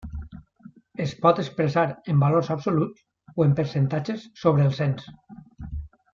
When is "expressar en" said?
1.43-2.23